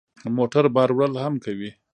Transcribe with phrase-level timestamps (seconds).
[0.37, 1.71] موټر بار وړل هم کوي.